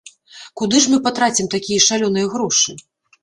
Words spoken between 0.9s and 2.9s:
мы патрацім такія шалёныя грошы?